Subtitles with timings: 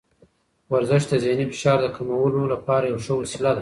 [0.73, 3.59] ورزش د ذهني فشار د کمولو لپاره یوه ښه وسیله ده.